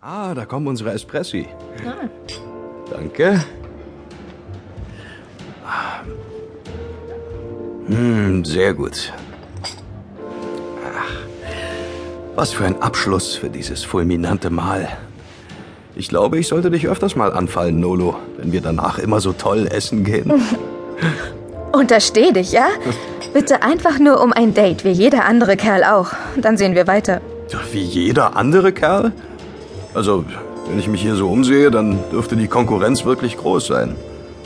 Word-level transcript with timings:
Ah, 0.00 0.32
da 0.32 0.44
kommen 0.44 0.68
unsere 0.68 0.92
Espressi. 0.92 1.48
Ah. 1.84 2.08
Danke. 2.90 3.44
Hm, 7.88 8.44
sehr 8.44 8.74
gut. 8.74 9.12
Ach, 10.84 11.10
was 12.36 12.52
für 12.52 12.64
ein 12.64 12.80
Abschluss 12.80 13.34
für 13.34 13.50
dieses 13.50 13.82
fulminante 13.82 14.50
Mahl. 14.50 14.88
Ich 15.96 16.08
glaube, 16.08 16.38
ich 16.38 16.46
sollte 16.46 16.70
dich 16.70 16.86
öfters 16.86 17.16
mal 17.16 17.32
anfallen, 17.32 17.80
Nolo, 17.80 18.16
wenn 18.36 18.52
wir 18.52 18.60
danach 18.60 19.00
immer 19.00 19.20
so 19.20 19.32
toll 19.32 19.66
essen 19.66 20.04
gehen. 20.04 20.32
Untersteh 21.72 22.30
dich, 22.30 22.52
ja? 22.52 22.68
Bitte 23.32 23.62
einfach 23.62 23.98
nur 23.98 24.22
um 24.22 24.32
ein 24.32 24.54
Date, 24.54 24.84
wie 24.84 24.92
jeder 24.92 25.24
andere 25.24 25.56
Kerl 25.56 25.82
auch. 25.82 26.12
Dann 26.36 26.56
sehen 26.56 26.76
wir 26.76 26.86
weiter. 26.86 27.20
Wie 27.72 27.82
jeder 27.82 28.36
andere 28.36 28.72
Kerl? 28.72 29.12
Also, 29.94 30.24
wenn 30.68 30.78
ich 30.78 30.88
mich 30.88 31.00
hier 31.02 31.14
so 31.16 31.28
umsehe, 31.28 31.70
dann 31.70 31.98
dürfte 32.12 32.36
die 32.36 32.48
Konkurrenz 32.48 33.04
wirklich 33.04 33.36
groß 33.36 33.66
sein. 33.66 33.96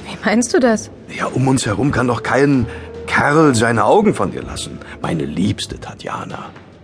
Wie 0.06 0.16
meinst 0.24 0.54
du 0.54 0.58
das? 0.60 0.90
Ja, 1.16 1.26
um 1.26 1.48
uns 1.48 1.66
herum 1.66 1.90
kann 1.90 2.06
doch 2.08 2.22
kein 2.22 2.66
Kerl 3.06 3.54
seine 3.54 3.84
Augen 3.84 4.14
von 4.14 4.30
dir 4.32 4.42
lassen. 4.42 4.78
Meine 5.00 5.24
liebste 5.24 5.78
Tatjana. 5.80 6.38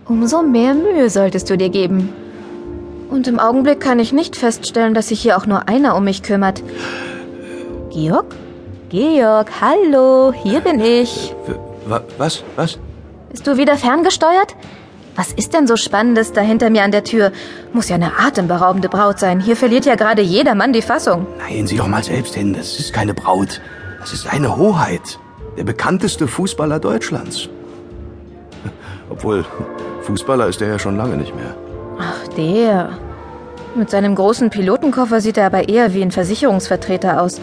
Umso 0.05 0.41
mehr 0.41 0.73
Mühe 0.73 1.09
solltest 1.09 1.49
du 1.49 1.57
dir 1.57 1.69
geben. 1.69 2.09
Und 3.09 3.27
im 3.27 3.39
Augenblick 3.39 3.79
kann 3.79 3.99
ich 3.99 4.13
nicht 4.13 4.35
feststellen, 4.35 4.93
dass 4.93 5.07
sich 5.07 5.19
hier 5.21 5.37
auch 5.37 5.45
nur 5.45 5.67
einer 5.67 5.95
um 5.95 6.03
mich 6.03 6.21
kümmert. 6.21 6.61
Georg? 7.91 8.35
Georg, 8.89 9.49
hallo, 9.61 10.31
hier 10.33 10.59
bin 10.61 10.79
ich. 10.79 11.33
Wa- 11.87 12.01
Was? 12.17 12.43
Was? 12.55 12.77
Bist 13.31 13.45
du 13.47 13.57
wieder 13.57 13.77
ferngesteuert? 13.77 14.55
Was 15.19 15.33
ist 15.33 15.53
denn 15.53 15.67
so 15.67 15.75
Spannendes 15.75 16.31
da 16.31 16.39
hinter 16.39 16.69
mir 16.69 16.83
an 16.83 16.91
der 16.91 17.03
Tür? 17.03 17.33
Muss 17.73 17.89
ja 17.89 17.95
eine 17.95 18.19
atemberaubende 18.19 18.87
Braut 18.87 19.19
sein. 19.19 19.41
Hier 19.41 19.57
verliert 19.57 19.85
ja 19.85 19.95
gerade 19.95 20.21
jeder 20.21 20.55
Mann 20.55 20.71
die 20.71 20.81
Fassung. 20.81 21.27
Nein, 21.39 21.67
sieh 21.67 21.75
doch 21.75 21.89
mal 21.89 22.01
selbst 22.01 22.35
hin. 22.35 22.53
Das 22.53 22.79
ist 22.79 22.93
keine 22.93 23.13
Braut. 23.13 23.59
Das 23.99 24.13
ist 24.13 24.31
eine 24.31 24.55
Hoheit. 24.55 25.19
Der 25.57 25.65
bekannteste 25.65 26.25
Fußballer 26.25 26.79
Deutschlands. 26.79 27.49
Obwohl, 29.09 29.45
Fußballer 30.03 30.47
ist 30.47 30.61
er 30.61 30.69
ja 30.69 30.79
schon 30.79 30.95
lange 30.95 31.17
nicht 31.17 31.35
mehr. 31.35 31.53
Ach, 31.99 32.25
der. 32.37 32.97
Mit 33.75 33.89
seinem 33.89 34.15
großen 34.15 34.49
Pilotenkoffer 34.49 35.19
sieht 35.19 35.37
er 35.37 35.47
aber 35.47 35.67
eher 35.67 35.93
wie 35.93 36.01
ein 36.01 36.11
Versicherungsvertreter 36.11 37.21
aus. 37.21 37.41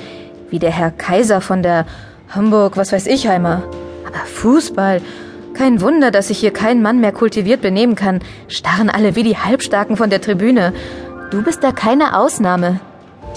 Wie 0.48 0.58
der 0.58 0.70
Herr 0.70 0.92
Kaiser 0.92 1.42
von 1.42 1.62
der 1.62 1.84
Hamburg, 2.30 2.78
was 2.78 2.92
weiß 2.92 3.06
ich, 3.06 3.28
Heimer. 3.28 3.64
Aber 4.06 4.24
Fußball. 4.24 5.02
Kein 5.56 5.80
Wunder, 5.80 6.10
dass 6.10 6.28
sich 6.28 6.38
hier 6.38 6.52
kein 6.52 6.82
Mann 6.82 7.00
mehr 7.00 7.12
kultiviert 7.12 7.62
benehmen 7.62 7.94
kann. 7.94 8.20
Starren 8.46 8.90
alle 8.90 9.16
wie 9.16 9.22
die 9.22 9.38
Halbstarken 9.38 9.96
von 9.96 10.10
der 10.10 10.20
Tribüne. 10.20 10.74
Du 11.30 11.42
bist 11.42 11.64
da 11.64 11.72
keine 11.72 12.18
Ausnahme. 12.18 12.80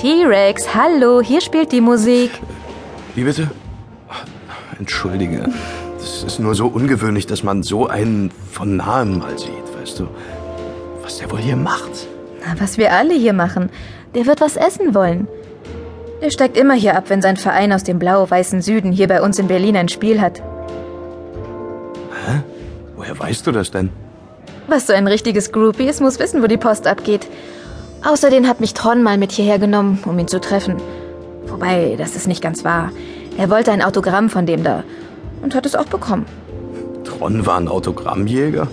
T-Rex, 0.02 0.76
hallo, 0.76 1.22
hier 1.22 1.40
spielt 1.40 1.72
die 1.72 1.80
Musik. 1.80 2.32
Wie 3.16 3.24
bitte? 3.24 3.50
Entschuldige. 4.78 5.50
Das 5.98 6.24
ist 6.24 6.40
nur 6.40 6.56
so 6.56 6.68
ungewöhnlich, 6.68 7.26
dass 7.26 7.44
man 7.44 7.64
so 7.64 7.88
einen 7.88 8.32
von 8.52 8.76
nahem 8.76 9.20
mal 9.20 9.40
sieht, 9.40 9.80
weißt 9.80 10.00
du? 10.00 10.08
Was 11.02 11.20
der 11.20 11.32
wohl 11.32 11.40
hier 11.40 11.56
macht? 11.56 12.08
Na, 12.46 12.60
was 12.60 12.78
wir 12.78 12.92
alle 12.92 13.14
hier 13.14 13.34
machen. 13.34 13.70
Der 14.14 14.26
wird 14.26 14.42
was 14.42 14.58
essen 14.58 14.94
wollen. 14.94 15.30
Der 16.22 16.32
steigt 16.32 16.58
immer 16.58 16.74
hier 16.74 16.98
ab, 16.98 17.06
wenn 17.08 17.22
sein 17.22 17.38
Verein 17.38 17.72
aus 17.72 17.86
dem 17.86 17.98
blau-weißen 17.98 18.62
Süden 18.62 18.92
hier 18.92 19.08
bei 19.08 19.22
uns 19.22 19.40
in 19.40 19.48
Berlin 19.48 19.78
ein 19.78 19.88
Spiel 19.88 20.20
hat. 20.20 20.42
Woher 22.96 23.18
weißt 23.18 23.48
du 23.48 23.52
das 23.52 23.72
denn? 23.72 23.90
Was 24.68 24.88
so 24.88 24.94
ein 24.94 25.08
richtiges 25.08 25.52
Groupie 25.52 25.88
ist, 25.88 26.02
muss 26.02 26.20
wissen, 26.20 26.44
wo 26.44 26.48
die 26.48 26.58
Post 26.58 26.86
abgeht. 26.86 27.28
Außerdem 28.04 28.48
hat 28.48 28.60
mich 28.60 28.74
Tron 28.74 29.04
mal 29.04 29.18
mit 29.18 29.32
hierher 29.32 29.60
genommen, 29.60 30.00
um 30.06 30.18
ihn 30.20 30.28
zu 30.28 30.40
treffen. 30.40 30.78
Wobei, 31.48 31.96
das 31.98 32.16
ist 32.16 32.28
nicht 32.28 32.42
ganz 32.42 32.64
wahr. 32.64 32.92
Er 33.38 33.50
wollte 33.50 33.72
ein 33.72 33.82
Autogramm 33.82 34.30
von 34.30 34.46
dem 34.46 34.64
da 34.64 34.84
und 35.42 35.56
hat 35.56 35.66
es 35.66 35.76
auch 35.76 35.86
bekommen. 35.86 36.26
Tron 37.04 37.46
war 37.46 37.58
ein 37.58 37.68
Autogrammjäger? 37.68 38.68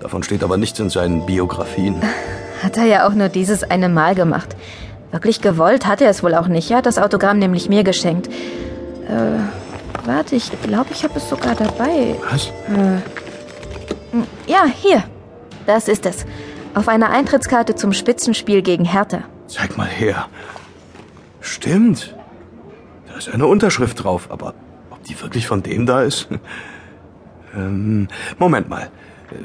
Davon 0.00 0.22
steht 0.22 0.42
aber 0.42 0.56
nichts 0.56 0.78
in 0.78 0.90
seinen 0.90 1.26
Biografien. 1.26 1.96
Hat 2.62 2.76
er 2.76 2.84
ja 2.84 3.08
auch 3.08 3.14
nur 3.14 3.28
dieses 3.28 3.64
eine 3.64 3.88
Mal 3.88 4.14
gemacht. 4.14 4.54
Wirklich 5.12 5.40
gewollt 5.40 5.86
hat 5.86 6.02
er 6.02 6.10
es 6.10 6.22
wohl 6.22 6.34
auch 6.34 6.46
nicht. 6.46 6.70
Er 6.70 6.78
hat 6.78 6.86
das 6.86 6.98
Autogramm 6.98 7.38
nämlich 7.38 7.70
mir 7.70 7.84
geschenkt. 7.84 8.28
Äh, 9.08 9.38
warte, 10.10 10.36
ich 10.36 10.50
glaube, 10.62 10.90
ich 10.90 11.04
habe 11.04 11.14
es 11.16 11.28
sogar 11.28 11.54
dabei. 11.54 12.16
Was? 12.30 12.52
Ja, 14.46 14.64
hier. 14.66 15.04
Das 15.66 15.88
ist 15.88 16.04
es. 16.04 16.26
Auf 16.74 16.88
einer 16.88 17.10
Eintrittskarte 17.10 17.74
zum 17.76 17.92
Spitzenspiel 17.92 18.62
gegen 18.62 18.84
Hertha. 18.84 19.22
Zeig 19.46 19.76
mal 19.76 19.86
her. 19.86 20.28
Stimmt. 21.40 22.14
Da 23.08 23.16
ist 23.18 23.28
eine 23.28 23.46
Unterschrift 23.46 24.02
drauf, 24.02 24.28
aber 24.30 24.54
ob 24.90 25.02
die 25.04 25.20
wirklich 25.20 25.46
von 25.46 25.62
dem 25.62 25.86
da 25.86 26.02
ist? 26.02 26.28
ähm, 27.54 28.08
Moment 28.38 28.68
mal. 28.68 28.90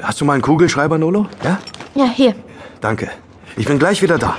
Hast 0.02 0.20
du 0.20 0.26
mal 0.26 0.34
einen 0.34 0.42
Kugelschreiber, 0.42 0.98
Nolo? 0.98 1.28
Ja? 1.44 1.60
Ja, 1.94 2.06
hier. 2.06 2.34
Danke. 2.82 3.10
Ich 3.56 3.68
bin 3.68 3.78
gleich 3.78 4.02
wieder 4.02 4.18
da. 4.18 4.36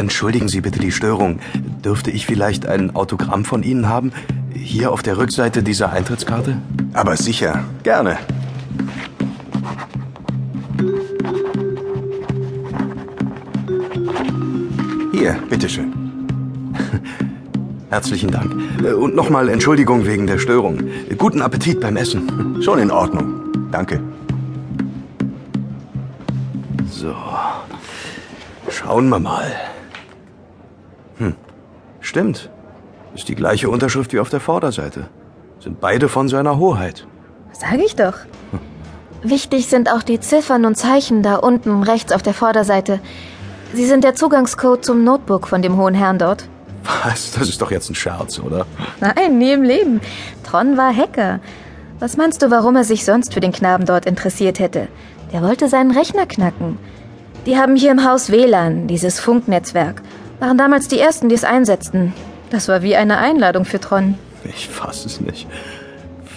Entschuldigen 0.00 0.48
Sie 0.48 0.62
bitte 0.62 0.78
die 0.78 0.92
Störung. 0.92 1.40
Dürfte 1.84 2.10
ich 2.10 2.24
vielleicht 2.24 2.64
ein 2.64 2.96
Autogramm 2.96 3.44
von 3.44 3.62
Ihnen 3.62 3.86
haben? 3.86 4.12
Hier 4.54 4.92
auf 4.92 5.02
der 5.02 5.18
Rückseite 5.18 5.62
dieser 5.62 5.92
Eintrittskarte? 5.92 6.56
Aber 6.94 7.18
sicher. 7.18 7.64
Gerne. 7.82 8.16
Hier, 15.12 15.34
bitteschön. 15.50 15.92
Herzlichen 17.90 18.30
Dank. 18.30 18.54
Und 18.98 19.14
nochmal 19.14 19.50
Entschuldigung 19.50 20.06
wegen 20.06 20.26
der 20.26 20.38
Störung. 20.38 20.80
Guten 21.18 21.42
Appetit 21.42 21.78
beim 21.78 21.98
Essen. 21.98 22.62
Schon 22.62 22.78
in 22.78 22.90
Ordnung. 22.90 23.34
Danke. 23.70 24.00
So. 26.90 27.14
Schauen 28.70 29.10
wir 29.10 29.18
mal. 29.18 29.69
Hm. 31.20 31.34
Stimmt. 32.00 32.50
Ist 33.14 33.28
die 33.28 33.34
gleiche 33.34 33.68
Unterschrift 33.68 34.12
wie 34.12 34.20
auf 34.20 34.30
der 34.30 34.40
Vorderseite. 34.40 35.08
Sind 35.60 35.80
beide 35.80 36.08
von 36.08 36.28
seiner 36.28 36.58
Hoheit. 36.58 37.06
Sag 37.52 37.78
ich 37.78 37.94
doch. 37.94 38.14
Wichtig 39.22 39.66
sind 39.66 39.92
auch 39.92 40.02
die 40.02 40.18
Ziffern 40.18 40.64
und 40.64 40.76
Zeichen 40.76 41.22
da 41.22 41.36
unten 41.36 41.82
rechts 41.82 42.10
auf 42.12 42.22
der 42.22 42.32
Vorderseite. 42.32 43.00
Sie 43.74 43.84
sind 43.84 44.02
der 44.02 44.14
Zugangscode 44.14 44.82
zum 44.82 45.04
Notebook 45.04 45.46
von 45.46 45.60
dem 45.60 45.76
hohen 45.76 45.94
Herrn 45.94 46.18
dort. 46.18 46.48
Was? 47.04 47.32
Das 47.32 47.50
ist 47.50 47.60
doch 47.60 47.70
jetzt 47.70 47.90
ein 47.90 47.94
Scherz, 47.94 48.38
oder? 48.38 48.66
Nein, 49.00 49.36
nie 49.36 49.52
im 49.52 49.62
Leben. 49.62 50.00
Tron 50.42 50.78
war 50.78 50.96
Hacker. 50.96 51.40
Was 51.98 52.16
meinst 52.16 52.40
du, 52.40 52.50
warum 52.50 52.76
er 52.76 52.84
sich 52.84 53.04
sonst 53.04 53.34
für 53.34 53.40
den 53.40 53.52
Knaben 53.52 53.84
dort 53.84 54.06
interessiert 54.06 54.58
hätte? 54.58 54.88
Der 55.34 55.42
wollte 55.42 55.68
seinen 55.68 55.90
Rechner 55.90 56.24
knacken. 56.24 56.78
Die 57.44 57.58
haben 57.58 57.76
hier 57.76 57.90
im 57.90 58.08
Haus 58.08 58.30
WLAN, 58.30 58.86
dieses 58.86 59.20
Funknetzwerk. 59.20 60.02
Waren 60.40 60.58
damals 60.58 60.88
die 60.88 60.98
ersten, 60.98 61.28
die 61.28 61.34
es 61.34 61.44
einsetzten. 61.44 62.12
Das 62.50 62.66
war 62.68 62.82
wie 62.82 62.96
eine 62.96 63.18
Einladung 63.18 63.64
für 63.64 63.78
Tron. 63.78 64.14
Ich 64.44 64.68
fass 64.68 65.04
es 65.04 65.20
nicht. 65.20 65.46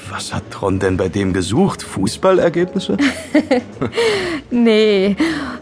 Was 0.10 0.34
hat 0.34 0.44
Tron 0.52 0.78
denn 0.80 0.98
bei 0.98 1.10
dem 1.10 1.34
gesucht? 1.34 1.82
Fußballergebnisse? 1.84 2.98
Nee, 4.52 5.16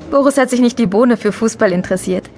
Boris 0.09 0.37
hat 0.37 0.49
sich 0.49 0.59
nicht 0.59 0.77
die 0.77 0.85
Bohne 0.87 1.15
für 1.15 1.31
Fußball 1.31 1.71
interessiert. 1.71 2.29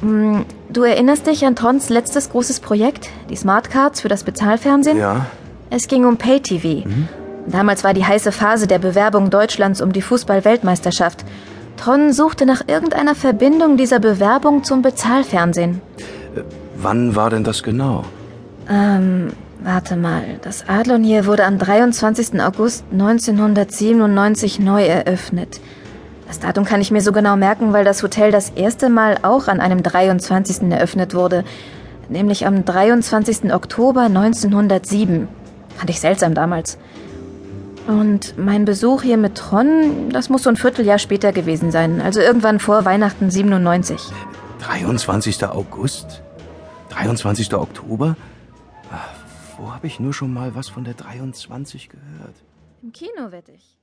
Hm, 0.00 0.44
Du 0.68 0.82
erinnerst 0.82 1.26
dich 1.26 1.46
an 1.46 1.56
Trons 1.56 1.88
letztes 1.88 2.28
großes 2.28 2.60
Projekt, 2.60 3.08
die 3.30 3.36
Smartcards 3.36 4.00
für 4.02 4.08
das 4.08 4.24
Bezahlfernsehen? 4.24 4.98
Ja. 4.98 5.26
Es 5.70 5.88
ging 5.88 6.04
um 6.04 6.16
Pay-TV. 6.18 6.86
Damals 7.46 7.82
war 7.84 7.94
die 7.94 8.04
heiße 8.04 8.30
Phase 8.32 8.66
der 8.66 8.78
Bewerbung 8.78 9.30
Deutschlands 9.30 9.80
um 9.80 9.92
die 9.92 10.02
Fußball-Weltmeisterschaft. 10.02 11.24
Tron 11.76 12.12
suchte 12.12 12.46
nach 12.46 12.62
irgendeiner 12.66 13.14
Verbindung 13.14 13.76
dieser 13.76 14.00
Bewerbung 14.00 14.64
zum 14.64 14.82
Bezahlfernsehen. 14.82 15.80
Wann 16.76 17.16
war 17.16 17.30
denn 17.30 17.44
das 17.44 17.62
genau? 17.62 18.04
Ähm, 18.68 19.32
warte 19.62 19.96
mal. 19.96 20.22
Das 20.42 20.68
Adlon 20.68 21.04
hier 21.04 21.26
wurde 21.26 21.44
am 21.44 21.58
23. 21.58 22.40
August 22.40 22.84
1997 22.92 24.58
neu 24.58 24.84
eröffnet. 24.84 25.60
Das 26.26 26.40
Datum 26.40 26.64
kann 26.64 26.80
ich 26.80 26.90
mir 26.90 27.00
so 27.00 27.12
genau 27.12 27.36
merken, 27.36 27.72
weil 27.72 27.84
das 27.84 28.02
Hotel 28.02 28.32
das 28.32 28.50
erste 28.50 28.88
Mal 28.88 29.18
auch 29.22 29.46
an 29.46 29.60
einem 29.60 29.82
23. 29.82 30.70
eröffnet 30.72 31.14
wurde. 31.14 31.44
Nämlich 32.08 32.46
am 32.46 32.64
23. 32.64 33.52
Oktober 33.52 34.02
1907. 34.02 35.28
Fand 35.76 35.90
ich 35.90 36.00
seltsam 36.00 36.34
damals. 36.34 36.78
Und 37.86 38.36
mein 38.36 38.64
Besuch 38.64 39.02
hier 39.02 39.16
mit 39.16 39.36
Tron, 39.36 40.10
das 40.10 40.28
muss 40.28 40.42
so 40.42 40.50
ein 40.50 40.56
Vierteljahr 40.56 40.98
später 40.98 41.32
gewesen 41.32 41.70
sein. 41.70 42.00
Also 42.00 42.20
irgendwann 42.20 42.58
vor 42.58 42.84
Weihnachten 42.84 43.30
97. 43.30 44.00
23. 44.60 45.44
August? 45.46 46.22
23. 46.90 47.54
Oktober? 47.54 48.16
Ah, 48.90 48.96
Wo 49.58 49.72
habe 49.72 49.86
ich 49.86 50.00
nur 50.00 50.12
schon 50.12 50.32
mal 50.32 50.54
was 50.54 50.68
von 50.68 50.82
der 50.84 50.94
23 50.94 51.88
gehört? 51.88 52.34
Im 52.82 52.92
Kino 52.92 53.30
wette 53.30 53.52
ich. 53.52 53.74